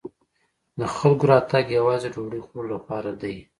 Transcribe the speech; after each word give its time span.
د 0.79 0.81
خلکو 0.95 1.23
راتګ 1.31 1.65
یوازې 1.77 2.07
د 2.09 2.13
ډوډۍ 2.15 2.41
خوړلو 2.45 2.71
لپاره 2.75 3.11
دی. 3.21 3.35